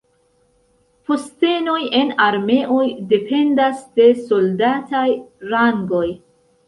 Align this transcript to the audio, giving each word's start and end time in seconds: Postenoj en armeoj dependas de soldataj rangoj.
Postenoj 1.09 1.75
en 1.99 2.09
armeoj 2.27 2.87
dependas 3.11 3.87
de 4.01 4.09
soldataj 4.25 5.07
rangoj. 5.53 6.05